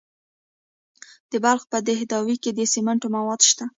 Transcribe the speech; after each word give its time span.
د 1.31 1.33
بلخ 1.43 1.63
په 1.71 1.77
دهدادي 1.87 2.35
کې 2.43 2.51
د 2.53 2.59
سمنټو 2.73 3.07
مواد 3.15 3.41
شته. 3.49 3.65